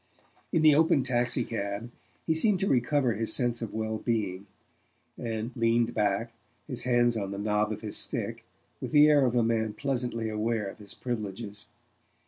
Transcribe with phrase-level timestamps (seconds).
[0.51, 1.91] In the open taxi cab
[2.25, 4.47] he seemed to recover his sense of well being,
[5.15, 6.33] and leaned back,
[6.67, 8.43] his hands on the knob of his stick,
[8.79, 11.67] with the air of a man pleasantly aware of his privileges.